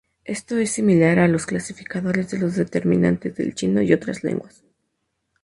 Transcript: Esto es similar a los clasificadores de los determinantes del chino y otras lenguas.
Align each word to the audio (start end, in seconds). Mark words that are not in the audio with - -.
Esto 0.25 0.57
es 0.57 0.71
similar 0.71 1.19
a 1.19 1.27
los 1.27 1.45
clasificadores 1.45 2.31
de 2.31 2.39
los 2.39 2.55
determinantes 2.55 3.35
del 3.35 3.53
chino 3.53 3.83
y 3.83 3.93
otras 3.93 4.23
lenguas. 4.23 4.63